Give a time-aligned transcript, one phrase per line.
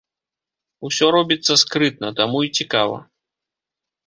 [0.87, 2.97] Усё робіцца скрытна, таму і цікава.